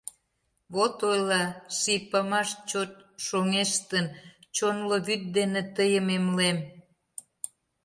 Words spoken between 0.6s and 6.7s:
Вот ойла ший памаш, чот шоҥештын: «Чонло вӱд дене тыйым эмлем».